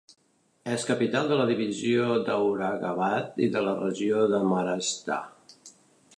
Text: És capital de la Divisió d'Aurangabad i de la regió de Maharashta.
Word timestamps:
És 0.75 0.85
capital 0.87 1.29
de 1.31 1.37
la 1.41 1.45
Divisió 1.51 2.07
d'Aurangabad 2.31 3.39
i 3.49 3.51
de 3.57 3.65
la 3.69 3.77
regió 3.85 4.27
de 4.35 4.41
Maharashta. 4.55 5.21